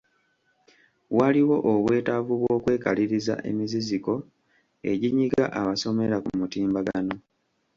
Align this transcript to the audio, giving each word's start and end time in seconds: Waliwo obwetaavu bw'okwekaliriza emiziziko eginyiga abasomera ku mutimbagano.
Waliwo 1.17 1.55
obwetaavu 1.73 2.33
bw'okwekaliriza 2.41 3.35
emiziziko 3.49 4.13
eginyiga 4.91 5.43
abasomera 5.59 6.17
ku 6.23 6.29
mutimbagano. 6.39 7.15